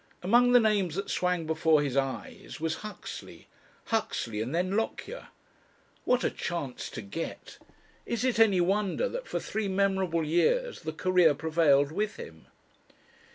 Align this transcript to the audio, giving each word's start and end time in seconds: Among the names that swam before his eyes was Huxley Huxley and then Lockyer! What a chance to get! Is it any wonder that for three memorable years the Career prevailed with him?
Among 0.23 0.51
the 0.51 0.59
names 0.59 0.95
that 0.95 1.11
swam 1.11 1.45
before 1.45 1.83
his 1.83 1.95
eyes 1.95 2.59
was 2.59 2.77
Huxley 2.77 3.47
Huxley 3.85 4.41
and 4.41 4.49
then 4.55 4.75
Lockyer! 4.75 5.27
What 6.05 6.23
a 6.23 6.31
chance 6.31 6.89
to 6.89 7.03
get! 7.03 7.59
Is 8.07 8.25
it 8.25 8.39
any 8.39 8.61
wonder 8.61 9.07
that 9.07 9.27
for 9.27 9.39
three 9.39 9.67
memorable 9.67 10.23
years 10.25 10.79
the 10.81 10.91
Career 10.91 11.35
prevailed 11.35 11.91
with 11.91 12.15
him? 12.15 12.47